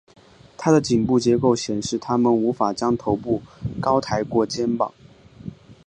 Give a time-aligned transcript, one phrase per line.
[0.57, 3.39] 它们颈部结构显示它们无法将头部
[3.79, 4.91] 高抬过肩膀。